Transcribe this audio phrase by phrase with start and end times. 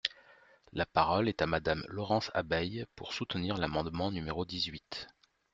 [0.73, 5.07] La parole est à Madame Laurence Abeille, pour soutenir l’amendement numéro dix-huit.